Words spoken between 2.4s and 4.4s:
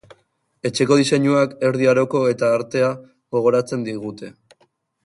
artea gogorarazten digute.